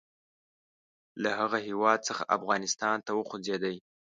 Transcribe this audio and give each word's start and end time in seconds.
له 1.23 1.29
هغه 1.39 1.57
هیواد 1.67 1.99
څخه 2.07 2.23
افغانستان 2.37 2.97
ته 3.05 3.11
وخوځېدی. 3.17 3.75